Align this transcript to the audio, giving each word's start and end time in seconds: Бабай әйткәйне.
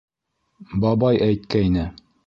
Бабай 0.85 1.23
әйткәйне. 1.29 1.89